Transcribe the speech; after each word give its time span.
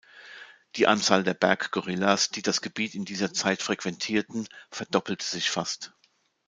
Die 0.77 0.87
Anzahl 0.87 1.23
der 1.23 1.35
Berggorillas, 1.35 2.29
die 2.31 2.41
das 2.41 2.61
Gebiet 2.61 2.95
in 2.95 3.05
dieser 3.05 3.35
Zeit 3.35 3.61
frequentierten, 3.61 4.47
verdoppelte 4.71 5.23
sich 5.27 5.51
fast. 5.51 5.93